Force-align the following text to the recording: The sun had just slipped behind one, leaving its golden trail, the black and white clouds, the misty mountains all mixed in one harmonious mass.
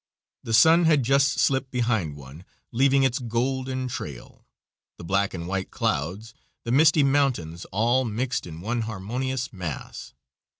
The 0.41 0.55
sun 0.55 0.85
had 0.85 1.03
just 1.03 1.37
slipped 1.39 1.69
behind 1.69 2.15
one, 2.15 2.43
leaving 2.71 3.03
its 3.03 3.19
golden 3.19 3.87
trail, 3.87 4.47
the 4.97 5.03
black 5.03 5.35
and 5.35 5.47
white 5.47 5.69
clouds, 5.69 6.33
the 6.63 6.71
misty 6.71 7.03
mountains 7.03 7.65
all 7.65 8.03
mixed 8.03 8.47
in 8.47 8.61
one 8.61 8.81
harmonious 8.81 9.53
mass. 9.53 10.15